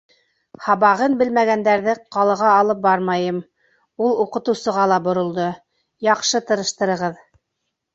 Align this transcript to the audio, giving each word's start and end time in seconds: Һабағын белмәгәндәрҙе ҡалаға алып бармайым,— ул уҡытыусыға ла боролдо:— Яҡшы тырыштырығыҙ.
Һабағын 0.67 1.17
белмәгәндәрҙе 1.19 1.95
ҡалаға 2.17 2.49
алып 2.63 2.81
бармайым,— 2.87 3.39
ул 4.09 4.19
уҡытыусыға 4.27 4.91
ла 4.97 5.01
боролдо:— 5.11 5.51
Яҡшы 6.13 6.47
тырыштырығыҙ. 6.51 7.27